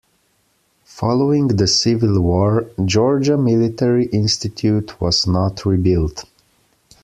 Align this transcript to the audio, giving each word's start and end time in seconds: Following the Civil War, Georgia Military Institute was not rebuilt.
Following 0.97 1.47
the 1.49 1.67
Civil 1.67 2.19
War, 2.21 2.65
Georgia 2.85 3.37
Military 3.37 4.07
Institute 4.07 4.99
was 4.99 5.27
not 5.27 5.63
rebuilt. 5.63 6.25